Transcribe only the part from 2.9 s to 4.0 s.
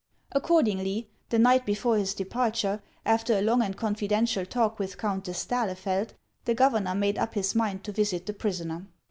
after a long and